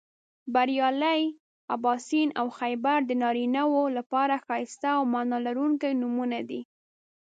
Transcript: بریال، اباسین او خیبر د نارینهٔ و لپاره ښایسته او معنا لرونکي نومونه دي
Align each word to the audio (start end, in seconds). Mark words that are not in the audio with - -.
بریال، 0.53 1.03
اباسین 1.75 2.29
او 2.39 2.47
خیبر 2.59 2.97
د 3.05 3.11
نارینهٔ 3.21 3.63
و 3.71 3.75
لپاره 3.97 4.35
ښایسته 4.45 4.89
او 4.97 5.03
معنا 5.13 5.37
لرونکي 5.47 5.91
نومونه 6.01 6.39
دي 6.49 6.61